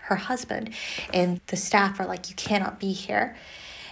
her 0.02 0.16
husband. 0.16 0.70
And 1.12 1.40
the 1.48 1.56
staff 1.56 1.98
are 2.00 2.06
like, 2.06 2.28
You 2.28 2.36
cannot 2.36 2.78
be 2.78 2.92
here. 2.92 3.36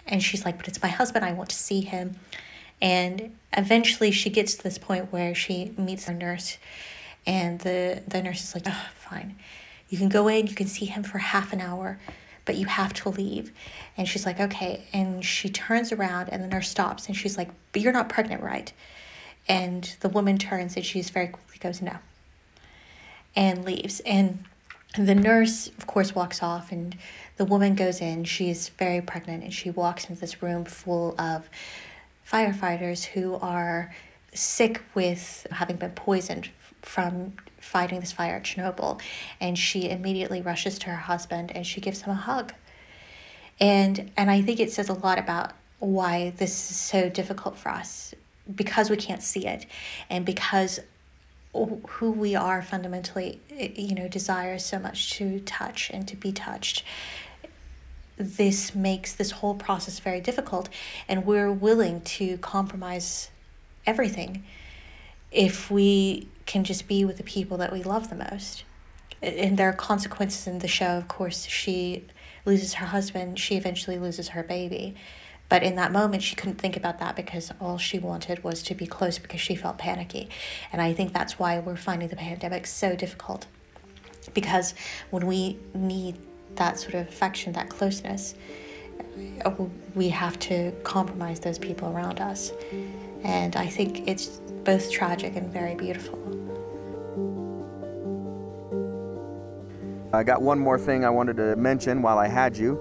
And 0.07 0.23
she's 0.23 0.45
like, 0.45 0.57
But 0.57 0.69
it's 0.69 0.83
my 0.83 0.89
husband. 0.89 1.25
I 1.25 1.33
want 1.33 1.51
to 1.51 1.57
see 1.57 1.81
him. 1.81 2.17
And 2.81 3.37
eventually 3.57 4.11
she 4.11 4.31
gets 4.31 4.55
to 4.55 4.63
this 4.63 4.79
point 4.79 5.13
where 5.13 5.35
she 5.35 5.73
meets 5.77 6.09
a 6.09 6.15
nurse, 6.15 6.57
and 7.27 7.59
the, 7.59 8.03
the 8.09 8.23
nurse 8.23 8.43
is 8.43 8.55
like, 8.55 8.65
Oh, 8.67 8.87
fine. 8.97 9.37
You 9.89 9.99
can 9.99 10.09
go 10.09 10.29
in, 10.29 10.47
you 10.47 10.55
can 10.55 10.69
see 10.69 10.87
him 10.87 11.03
for 11.03 11.19
half 11.19 11.53
an 11.53 11.61
hour, 11.61 11.99
but 12.45 12.57
you 12.57 12.67
have 12.67 12.93
to 12.95 13.09
leave. 13.09 13.53
And 13.97 14.09
she's 14.09 14.27
like, 14.27 14.41
Okay. 14.41 14.85
And 14.93 15.25
she 15.25 15.49
turns 15.49 15.93
around, 15.93 16.29
and 16.29 16.43
the 16.43 16.49
nurse 16.49 16.69
stops, 16.69 17.07
and 17.07 17.17
she's 17.17 17.37
like, 17.37 17.51
But 17.73 17.83
you're 17.83 17.93
not 17.93 18.09
pregnant, 18.09 18.43
right? 18.43 18.73
And 19.49 19.97
the 20.01 20.09
woman 20.09 20.39
turns, 20.39 20.77
and 20.77 20.85
she's 20.85 21.11
very 21.11 21.29
quickly 21.29 21.59
goes, 21.59 21.83
No. 21.83 21.97
And 23.37 23.65
leaves. 23.65 24.01
And 24.01 24.45
the 24.97 25.15
nurse, 25.15 25.69
of 25.79 25.87
course, 25.87 26.15
walks 26.15 26.43
off, 26.43 26.73
and 26.73 26.97
the 27.37 27.45
woman 27.45 27.75
goes 27.75 28.01
in. 28.01 28.25
She's 28.25 28.71
very 28.71 29.01
pregnant, 29.01 29.45
and 29.45 29.55
she 29.55 29.71
walks 29.71 30.09
into 30.09 30.21
this 30.21 30.43
room 30.43 30.65
full 30.65 31.15
of 31.19 31.49
firefighters 32.29 33.05
who 33.05 33.37
are 33.37 33.95
sick 34.33 34.83
with 34.95 35.47
having 35.51 35.77
been 35.77 35.93
poisoned 35.93 36.51
from 36.83 37.35
fighting 37.61 38.01
this 38.01 38.13
fire 38.13 38.37
at 38.37 38.45
Chernobyl. 38.45 39.01
And 39.41 39.59
she 39.59 39.89
immediately 39.89 40.43
rushes 40.43 40.79
to 40.81 40.91
her 40.91 40.97
husband 40.97 41.53
and 41.55 41.67
she 41.67 41.81
gives 41.81 42.03
him 42.03 42.13
a 42.13 42.17
hug. 42.17 42.53
And 43.61 44.11
and 44.17 44.31
I 44.31 44.43
think 44.43 44.59
it 44.59 44.73
says 44.73 44.89
a 44.89 44.95
lot 44.95 45.19
about 45.19 45.53
why 45.79 46.33
this 46.37 46.71
is 46.71 46.77
so 46.77 47.09
difficult 47.09 47.57
for 47.57 47.71
us 47.71 48.15
because 48.55 48.91
we 48.91 48.97
can't 48.97 49.23
see 49.23 49.47
it 49.47 49.67
and 50.09 50.25
because 50.27 50.81
who 51.53 52.11
we 52.11 52.37
are 52.37 52.63
fundamentally 52.63 53.41
you 53.51 53.95
know 53.95 54.07
desires 54.07 54.65
so 54.65 54.79
much 54.79 55.11
to 55.11 55.41
touch 55.41 55.91
and 55.93 56.07
to 56.07 56.17
be 56.17 56.31
touched 56.31 56.85
this 58.17 58.75
makes 58.75 59.15
this 59.15 59.31
whole 59.33 59.55
process 59.55 59.99
very 59.99 60.21
difficult 60.21 60.69
and 61.09 61.25
we're 61.25 61.51
willing 61.51 62.01
to 62.03 62.37
compromise 62.39 63.31
everything 63.87 64.45
if 65.33 65.71
we 65.71 66.29
can 66.51 66.65
just 66.65 66.89
be 66.89 67.05
with 67.05 67.17
the 67.17 67.23
people 67.23 67.57
that 67.57 67.73
we 67.73 67.83
love 67.83 68.11
the 68.11 68.17
most 68.31 68.65
and 69.23 69.59
there 69.59 69.69
are 69.69 69.75
consequences 69.75 70.47
in 70.47 70.59
the 70.59 70.69
show 70.69 70.97
of 70.97 71.07
course 71.07 71.47
she 71.47 72.05
loses 72.45 72.75
her 72.75 72.87
husband 72.87 73.39
she 73.39 73.57
eventually 73.57 73.99
loses 73.99 74.29
her 74.29 74.43
baby 74.43 74.97
but 75.51 75.65
in 75.65 75.75
that 75.75 75.91
moment, 75.91 76.23
she 76.23 76.37
couldn't 76.37 76.59
think 76.61 76.77
about 76.77 77.01
that 77.01 77.17
because 77.17 77.53
all 77.61 77.77
she 77.77 77.99
wanted 77.99 78.45
was 78.45 78.63
to 78.63 78.75
be 78.75 78.87
close 78.87 79.19
because 79.19 79.41
she 79.41 79.57
felt 79.57 79.79
panicky. 79.79 80.31
And 80.73 80.81
I 80.81 80.95
think 80.95 81.13
that's 81.13 81.41
why 81.41 81.59
we're 81.59 81.77
finding 81.77 82.09
the 82.09 82.15
pandemic 82.15 82.69
so 82.69 82.95
difficult. 82.95 83.47
Because 84.33 84.75
when 85.11 85.27
we 85.27 85.59
need 85.75 86.17
that 86.55 86.79
sort 86.79 86.95
of 86.95 87.09
affection, 87.09 87.53
that 87.55 87.69
closeness, 87.69 88.37
we 89.97 90.09
have 90.11 90.39
to 90.39 90.71
compromise 90.85 91.41
those 91.41 91.59
people 91.59 91.89
around 91.89 92.21
us. 92.21 92.53
And 93.25 93.57
I 93.57 93.67
think 93.67 94.07
it's 94.07 94.29
both 94.63 94.89
tragic 94.89 95.35
and 95.35 95.53
very 95.53 95.75
beautiful. 95.75 96.40
I 100.13 100.25
got 100.25 100.43
one 100.43 100.59
more 100.59 100.79
thing 100.79 101.05
I 101.05 101.11
wanted 101.11 101.37
to 101.37 101.55
mention 101.55 102.03
while 102.03 102.19
I 102.19 102.27
had 102.27 102.57
you 102.57 102.81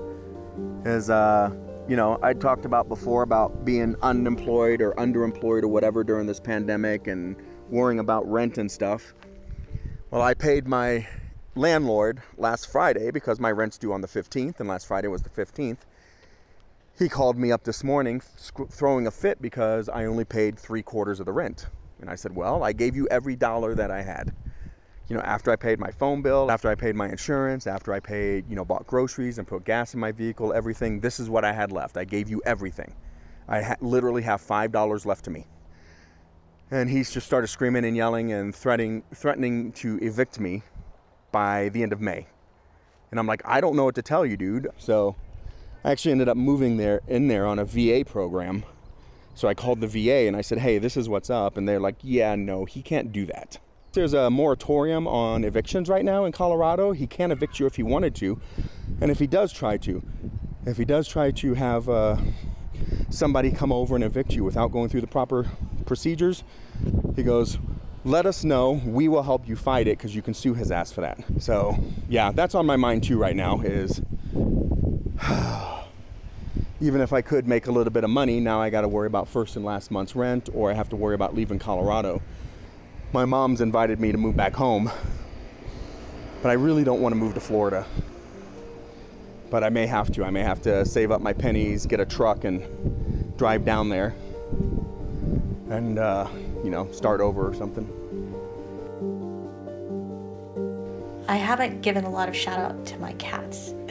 is 0.83 1.11
uh, 1.11 1.51
you 1.87 1.95
know, 1.95 2.17
I 2.23 2.33
talked 2.33 2.65
about 2.65 2.87
before 2.87 3.21
about 3.21 3.65
being 3.65 3.95
unemployed 4.01 4.81
or 4.81 4.93
underemployed 4.93 5.63
or 5.63 5.67
whatever 5.67 6.03
during 6.03 6.25
this 6.25 6.39
pandemic 6.39 7.07
and 7.07 7.35
worrying 7.69 7.99
about 7.99 8.29
rent 8.29 8.57
and 8.57 8.71
stuff. 8.71 9.13
Well, 10.09 10.23
I 10.23 10.33
paid 10.33 10.67
my 10.67 11.07
landlord 11.55 12.21
last 12.37 12.71
Friday 12.71 13.11
because 13.11 13.39
my 13.39 13.51
rent's 13.51 13.77
due 13.77 13.93
on 13.93 14.01
the 14.01 14.07
15th, 14.07 14.59
and 14.59 14.67
last 14.67 14.87
Friday 14.87 15.07
was 15.07 15.21
the 15.21 15.29
15th. 15.29 15.79
He 16.97 17.09
called 17.09 17.37
me 17.37 17.51
up 17.51 17.63
this 17.63 17.83
morning 17.83 18.21
throwing 18.69 19.05
a 19.05 19.11
fit 19.11 19.39
because 19.39 19.87
I 19.87 20.05
only 20.05 20.25
paid 20.25 20.57
three 20.57 20.81
quarters 20.81 21.19
of 21.19 21.27
the 21.27 21.31
rent. 21.31 21.67
And 22.01 22.09
I 22.09 22.15
said, 22.15 22.35
Well, 22.35 22.63
I 22.63 22.73
gave 22.73 22.95
you 22.95 23.07
every 23.09 23.35
dollar 23.35 23.75
that 23.75 23.91
I 23.91 24.01
had 24.01 24.33
you 25.09 25.15
know, 25.15 25.23
after 25.23 25.51
I 25.51 25.55
paid 25.55 25.79
my 25.79 25.89
phone 25.89 26.21
bill, 26.21 26.51
after 26.51 26.69
I 26.69 26.75
paid 26.75 26.95
my 26.95 27.09
insurance, 27.09 27.65
after 27.65 27.91
I 27.93 27.99
paid, 27.99 28.47
you 28.47 28.55
know, 28.55 28.63
bought 28.63 28.85
groceries 28.85 29.39
and 29.39 29.47
put 29.47 29.65
gas 29.65 29.95
in 29.95 29.99
my 29.99 30.11
vehicle, 30.11 30.53
everything, 30.53 30.99
this 30.99 31.19
is 31.19 31.29
what 31.29 31.43
I 31.43 31.51
had 31.51 31.71
left. 31.71 31.97
I 31.97 32.05
gave 32.05 32.29
you 32.29 32.43
everything. 32.45 32.95
I 33.47 33.63
ha- 33.63 33.75
literally 33.81 34.21
have 34.21 34.39
$5 34.39 35.05
left 35.07 35.25
to 35.25 35.31
me. 35.31 35.47
And 36.69 36.87
he's 36.87 37.09
just 37.09 37.25
started 37.25 37.47
screaming 37.47 37.85
and 37.85 37.97
yelling 37.97 38.31
and 38.31 38.53
threatening, 38.53 39.03
threatening 39.15 39.71
to 39.73 39.97
evict 39.97 40.39
me 40.39 40.61
by 41.31 41.69
the 41.69 41.81
end 41.81 41.91
of 41.91 41.99
May. 41.99 42.27
And 43.09 43.19
I'm 43.19 43.25
like, 43.25 43.41
I 43.45 43.59
don't 43.59 43.75
know 43.75 43.85
what 43.85 43.95
to 43.95 44.03
tell 44.03 44.23
you, 44.27 44.37
dude. 44.37 44.67
So 44.77 45.15
I 45.83 45.89
actually 45.89 46.11
ended 46.11 46.29
up 46.29 46.37
moving 46.37 46.77
there 46.77 47.01
in 47.07 47.27
there 47.27 47.47
on 47.47 47.57
a 47.57 47.65
VA 47.65 48.03
program. 48.05 48.63
So 49.33 49.47
I 49.47 49.55
called 49.55 49.81
the 49.81 49.87
VA 49.87 50.27
and 50.27 50.35
I 50.37 50.41
said, 50.41 50.59
hey, 50.59 50.77
this 50.77 50.95
is 50.95 51.09
what's 51.09 51.31
up. 51.31 51.57
And 51.57 51.67
they're 51.67 51.79
like, 51.79 51.95
yeah, 52.03 52.35
no, 52.35 52.65
he 52.65 52.83
can't 52.83 53.11
do 53.11 53.25
that. 53.25 53.57
There's 53.91 54.13
a 54.13 54.29
moratorium 54.29 55.07
on 55.07 55.43
evictions 55.43 55.89
right 55.89 56.05
now 56.05 56.25
in 56.25 56.31
Colorado. 56.31 56.91
He 56.91 57.07
can't 57.07 57.31
evict 57.31 57.59
you 57.59 57.65
if 57.65 57.75
he 57.75 57.81
wanted 57.81 58.13
to. 58.15 58.39
And 59.01 59.09
if 59.09 59.17
he 59.17 59.25
does 59.25 59.51
try 59.51 59.77
to, 59.77 60.03
if 60.67 60.77
he 60.77 60.85
does 60.85 61.07
try 61.07 61.31
to 61.31 61.55
have 61.55 61.89
uh, 61.89 62.17
somebody 63.09 63.49
come 63.49 63.71
over 63.71 63.95
and 63.95 64.03
evict 64.03 64.33
you 64.33 64.43
without 64.43 64.71
going 64.71 64.89
through 64.89 65.01
the 65.01 65.07
proper 65.07 65.49
procedures, 65.87 66.43
he 67.15 67.23
goes, 67.23 67.57
let 68.05 68.27
us 68.27 68.43
know. 68.43 68.73
We 68.85 69.07
will 69.07 69.23
help 69.23 69.47
you 69.47 69.55
fight 69.55 69.87
it 69.87 69.97
because 69.97 70.15
you 70.15 70.21
can 70.21 70.35
sue 70.35 70.53
his 70.53 70.69
ass 70.69 70.91
for 70.91 71.01
that. 71.01 71.17
So, 71.39 71.75
yeah, 72.07 72.31
that's 72.31 72.53
on 72.53 72.67
my 72.67 72.75
mind 72.75 73.03
too 73.03 73.17
right 73.17 73.35
now 73.35 73.61
is 73.61 74.03
even 76.79 77.01
if 77.01 77.11
I 77.11 77.23
could 77.23 77.47
make 77.47 77.65
a 77.65 77.71
little 77.71 77.91
bit 77.91 78.03
of 78.03 78.11
money, 78.11 78.39
now 78.39 78.61
I 78.61 78.69
got 78.69 78.81
to 78.81 78.87
worry 78.87 79.07
about 79.07 79.27
first 79.27 79.55
and 79.55 79.65
last 79.65 79.89
month's 79.89 80.15
rent 80.15 80.47
or 80.53 80.69
I 80.69 80.75
have 80.75 80.89
to 80.89 80.95
worry 80.95 81.15
about 81.15 81.33
leaving 81.33 81.57
Colorado 81.57 82.21
my 83.11 83.25
mom's 83.25 83.61
invited 83.61 83.99
me 83.99 84.11
to 84.11 84.17
move 84.17 84.35
back 84.35 84.53
home, 84.53 84.91
but 86.41 86.49
I 86.49 86.53
really 86.53 86.83
don't 86.83 87.01
want 87.01 87.13
to 87.13 87.17
move 87.17 87.33
to 87.33 87.39
Florida. 87.39 87.85
But 89.49 89.63
I 89.63 89.69
may 89.69 89.87
have 89.87 90.11
to. 90.13 90.23
I 90.23 90.29
may 90.29 90.43
have 90.43 90.61
to 90.63 90.85
save 90.85 91.11
up 91.11 91.21
my 91.21 91.33
pennies, 91.33 91.87
get 91.87 91.99
a 91.99 92.05
truck, 92.05 92.43
and 92.43 93.35
drive 93.35 93.65
down 93.65 93.89
there 93.89 94.13
and, 95.69 95.97
uh, 95.97 96.27
you 96.63 96.69
know, 96.69 96.91
start 96.91 97.19
over 97.21 97.47
or 97.47 97.53
something. 97.55 97.87
I 101.27 101.35
haven't 101.35 101.81
given 101.81 102.05
a 102.05 102.09
lot 102.09 102.27
of 102.27 102.35
shout 102.35 102.59
out 102.59 102.85
to 102.87 102.97
my 102.97 103.13
cats, 103.13 103.69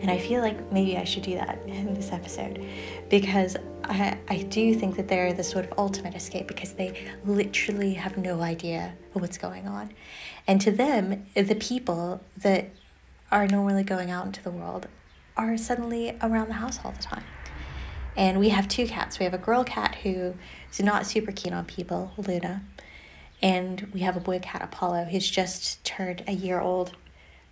and 0.00 0.10
I 0.10 0.18
feel 0.18 0.42
like 0.42 0.70
maybe 0.70 0.96
I 0.96 1.04
should 1.04 1.22
do 1.22 1.34
that 1.34 1.58
in 1.66 1.94
this 1.94 2.12
episode 2.12 2.62
because 3.08 3.56
I, 3.88 4.18
I 4.28 4.42
do 4.42 4.74
think 4.74 4.96
that 4.96 5.08
they're 5.08 5.32
the 5.32 5.44
sort 5.44 5.64
of 5.66 5.78
ultimate 5.78 6.14
escape 6.14 6.48
because 6.48 6.72
they 6.72 7.08
literally 7.24 7.94
have 7.94 8.16
no 8.16 8.40
idea 8.40 8.94
what's 9.12 9.38
going 9.38 9.66
on. 9.66 9.92
And 10.46 10.60
to 10.62 10.70
them, 10.70 11.26
the 11.34 11.54
people 11.54 12.20
that 12.38 12.70
are 13.30 13.46
normally 13.46 13.84
going 13.84 14.10
out 14.10 14.26
into 14.26 14.42
the 14.42 14.50
world 14.50 14.88
are 15.36 15.56
suddenly 15.56 16.16
around 16.22 16.48
the 16.48 16.54
house 16.54 16.78
all 16.84 16.92
the 16.92 17.02
time. 17.02 17.24
And 18.16 18.38
we 18.38 18.50
have 18.50 18.68
two 18.68 18.86
cats. 18.86 19.18
We 19.18 19.24
have 19.24 19.34
a 19.34 19.38
girl 19.38 19.64
cat 19.64 19.96
who 19.96 20.34
is 20.70 20.80
not 20.80 21.06
super 21.06 21.32
keen 21.32 21.52
on 21.52 21.64
people, 21.64 22.12
Luna, 22.16 22.62
and 23.42 23.90
we 23.92 24.00
have 24.00 24.16
a 24.16 24.20
boy 24.20 24.38
cat, 24.38 24.62
Apollo. 24.62 25.06
He's 25.06 25.28
just 25.28 25.84
turned 25.84 26.22
a 26.26 26.32
year 26.32 26.60
old 26.60 26.96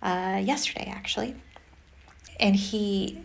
uh, 0.01 0.41
yesterday, 0.43 0.91
actually. 0.93 1.35
And 2.39 2.55
he 2.55 3.23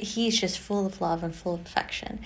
he's 0.00 0.40
just 0.40 0.58
full 0.58 0.86
of 0.86 1.00
love 1.00 1.22
and 1.22 1.34
full 1.34 1.54
of 1.54 1.60
affection. 1.62 2.20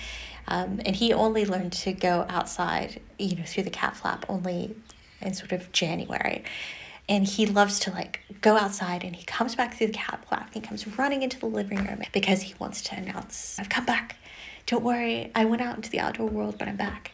Um, 0.49 0.81
and 0.85 0.97
he 0.97 1.13
only 1.13 1.45
learned 1.45 1.73
to 1.75 1.93
go 1.93 2.27
outside, 2.29 3.01
you 3.19 3.37
know, 3.37 3.45
through 3.45 3.65
the 3.65 3.71
cat 3.71 3.97
flap 3.97 4.25
only 4.29 4.75
in 5.21 5.35
sort 5.35 5.53
of 5.53 5.71
January. 5.73 6.45
And 7.09 7.27
he 7.27 7.47
loves 7.47 7.79
to 7.81 7.91
like 7.91 8.21
go 8.41 8.57
outside 8.57 9.05
and 9.05 9.15
he 9.15 9.25
comes 9.25 9.55
back 9.55 9.75
through 9.75 9.89
the 9.89 9.93
cat 9.93 10.25
flap 10.29 10.51
and 10.55 10.63
he 10.63 10.69
comes 10.69 10.87
running 10.99 11.23
into 11.23 11.39
the 11.39 11.47
living 11.47 11.85
room 11.85 12.03
because 12.13 12.43
he 12.43 12.55
wants 12.59 12.83
to 12.83 12.97
announce, 12.97 13.59
I've 13.59 13.69
come 13.69 13.85
back. 13.85 14.17
Don't 14.67 14.85
worry, 14.85 15.31
I 15.35 15.45
went 15.45 15.63
out 15.63 15.77
into 15.77 15.91
the 15.91 16.01
outdoor 16.01 16.29
world, 16.29 16.57
but 16.59 16.69
I'm 16.69 16.77
back. 16.77 17.13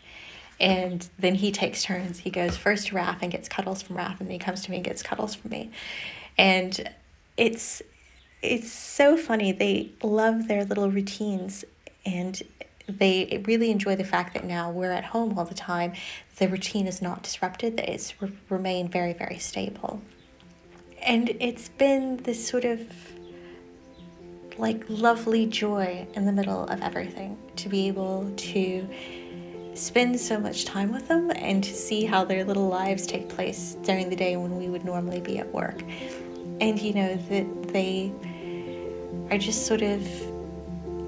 And 0.61 1.09
then 1.19 1.37
he 1.37 1.53
takes 1.53 1.83
turns. 1.83 2.21
He 2.21 2.31
goes 2.31 2.57
first 2.57 2.89
to 2.89 2.95
Raph 2.95 3.19
and 3.23 3.31
gets 3.31 3.49
cuddles 3.49 3.81
from 3.83 3.97
Raph, 3.97 4.19
and 4.19 4.29
then 4.29 4.33
he 4.33 4.39
comes 4.39 4.63
to 4.63 4.71
me 4.71 4.79
and 4.79 4.85
gets 4.85 5.03
cuddles 5.03 5.35
from 5.35 5.51
me. 5.51 5.71
And 6.37 6.91
it's 7.37 7.81
it's 8.43 8.71
so 8.71 9.17
funny. 9.17 9.53
They 9.53 9.93
love 10.03 10.49
their 10.49 10.65
little 10.65 10.91
routines 10.91 11.65
and 12.07 12.41
they 12.89 13.43
really 13.47 13.71
enjoy 13.71 13.97
the 13.97 14.05
fact 14.05 14.35
that 14.35 14.45
now 14.45 14.71
we're 14.71 14.93
at 14.93 15.05
home 15.05 15.39
all 15.39 15.45
the 15.45 15.55
time. 15.55 15.93
The 16.37 16.49
routine 16.49 16.87
is 16.87 17.03
not 17.03 17.23
disrupted, 17.23 17.77
that 17.77 17.89
it's 17.89 18.21
re- 18.23 18.33
remained 18.49 18.91
very, 18.91 19.13
very 19.13 19.39
stable. 19.39 20.01
And 21.03 21.31
it's 21.41 21.69
been 21.69 22.17
this 22.19 22.47
sort 22.47 22.65
of 22.65 22.81
like 24.57 24.85
lovely 24.89 25.47
joy 25.47 26.07
in 26.15 26.25
the 26.25 26.33
middle 26.33 26.65
of 26.65 26.81
everything 26.83 27.39
to 27.57 27.69
be 27.69 27.87
able 27.87 28.33
to 28.37 28.89
spend 29.75 30.19
so 30.19 30.41
much 30.41 30.65
time 30.65 30.93
with 30.93 31.07
them 31.07 31.31
and 31.37 31.63
to 31.63 31.73
see 31.73 32.05
how 32.05 32.25
their 32.25 32.45
little 32.45 32.69
lives 32.69 33.07
take 33.07 33.29
place 33.29 33.77
during 33.85 34.11
the 34.11 34.17
day 34.17 34.37
when 34.37 34.59
we 34.59 34.69
would 34.69 34.85
normally 34.85 35.21
be 35.21 35.39
at 35.39 35.53
work. 35.55 35.85
And 36.61 36.81
you 36.81 36.93
know, 36.93 37.17
that 37.17 37.69
they 37.73 38.13
are 39.31 39.39
just 39.39 39.67
sort 39.67 39.83
of 39.83 40.07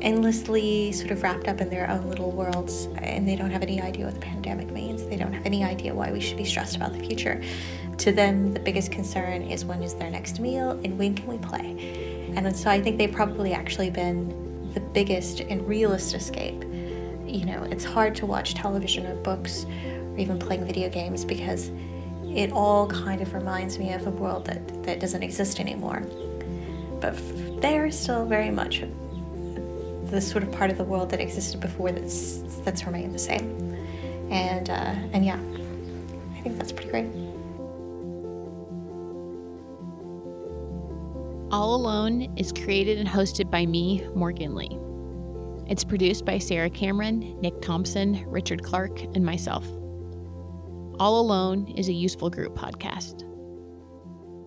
endlessly 0.02 0.92
sort 0.92 1.10
of 1.10 1.22
wrapped 1.22 1.46
up 1.46 1.60
in 1.60 1.68
their 1.68 1.88
own 1.90 2.08
little 2.08 2.30
worlds 2.30 2.88
and 2.98 3.28
they 3.28 3.36
don't 3.36 3.50
have 3.50 3.62
any 3.62 3.80
idea 3.80 4.06
what 4.06 4.14
the 4.14 4.20
pandemic 4.20 4.70
means. 4.70 5.04
They 5.04 5.16
don't 5.16 5.32
have 5.32 5.44
any 5.44 5.62
idea 5.62 5.94
why 5.94 6.10
we 6.10 6.20
should 6.20 6.36
be 6.36 6.44
stressed 6.44 6.76
about 6.76 6.92
the 6.92 7.00
future. 7.00 7.42
To 7.98 8.12
them, 8.12 8.54
the 8.54 8.60
biggest 8.60 8.90
concern 8.92 9.42
is 9.42 9.64
when 9.64 9.82
is 9.82 9.94
their 9.94 10.10
next 10.10 10.40
meal 10.40 10.70
and 10.84 10.98
when 10.98 11.14
can 11.14 11.26
we 11.26 11.38
play. 11.38 12.32
And 12.34 12.56
so 12.56 12.70
I 12.70 12.80
think 12.80 12.96
they've 12.96 13.12
probably 13.12 13.52
actually 13.52 13.90
been 13.90 14.72
the 14.72 14.80
biggest 14.80 15.40
and 15.40 15.66
realest 15.66 16.14
escape. 16.14 16.62
You 17.26 17.44
know, 17.44 17.62
it's 17.64 17.84
hard 17.84 18.14
to 18.16 18.26
watch 18.26 18.54
television 18.54 19.06
or 19.06 19.14
books 19.16 19.64
or 19.64 20.18
even 20.18 20.38
playing 20.38 20.64
video 20.64 20.88
games 20.88 21.24
because 21.24 21.70
it 22.34 22.52
all 22.52 22.86
kind 22.86 23.20
of 23.20 23.34
reminds 23.34 23.78
me 23.78 23.92
of 23.92 24.06
a 24.06 24.10
world 24.10 24.44
that, 24.46 24.84
that 24.84 25.00
doesn't 25.00 25.22
exist 25.22 25.60
anymore. 25.60 26.00
But 27.00 27.18
they're 27.60 27.90
still 27.90 28.24
very 28.26 28.50
much 28.50 28.82
the 30.10 30.20
sort 30.20 30.42
of 30.42 30.52
part 30.52 30.70
of 30.70 30.78
the 30.78 30.84
world 30.84 31.10
that 31.10 31.20
existed 31.20 31.60
before 31.60 31.92
that's 31.92 32.38
that's 32.64 32.84
remained 32.84 33.14
the 33.14 33.18
same. 33.18 33.76
And 34.30 34.68
uh, 34.70 34.94
and 35.12 35.24
yeah, 35.24 35.38
I 36.36 36.40
think 36.42 36.58
that's 36.58 36.72
pretty 36.72 36.90
great. 36.90 37.06
All 41.52 41.74
Alone 41.74 42.32
is 42.36 42.52
created 42.52 42.98
and 42.98 43.08
hosted 43.08 43.50
by 43.50 43.66
me, 43.66 44.06
Morgan 44.14 44.54
Lee. 44.54 44.78
It's 45.68 45.82
produced 45.82 46.24
by 46.24 46.38
Sarah 46.38 46.70
Cameron, 46.70 47.40
Nick 47.40 47.60
Thompson, 47.60 48.24
Richard 48.28 48.62
Clark, 48.62 49.02
and 49.02 49.24
myself. 49.24 49.66
All 51.00 51.18
Alone 51.18 51.66
is 51.78 51.88
a 51.88 51.94
useful 51.94 52.28
group 52.28 52.54
podcast. 52.54 53.20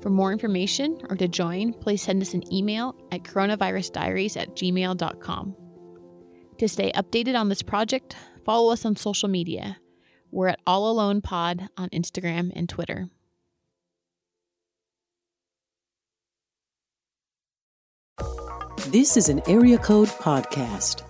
For 0.04 0.12
more 0.12 0.32
information 0.32 1.02
or 1.10 1.16
to 1.16 1.28
join, 1.28 1.74
please 1.74 2.04
send 2.04 2.22
us 2.22 2.36
an 2.36 2.44
email 2.54 2.96
at 3.12 3.24
coronavirusdiaries 3.24 4.40
at 4.40 4.56
gmail.com. 4.56 5.56
To 6.60 6.68
stay 6.68 6.92
updated 6.92 7.36
on 7.36 7.50
this 7.50 7.64
project, 7.64 8.16
follow 8.46 8.72
us 8.72 8.86
on 8.86 8.96
social 8.96 9.30
media. 9.30 9.78
We're 10.30 10.50
at 10.50 10.60
All 10.68 10.92
Alone 10.92 11.22
Pod 11.22 11.70
on 11.76 11.90
Instagram 11.90 12.52
and 12.56 12.70
Twitter. 12.70 13.10
This 18.90 19.18
is 19.18 19.28
an 19.28 19.42
Area 19.48 19.80
Code 19.80 20.10
Podcast. 20.10 21.02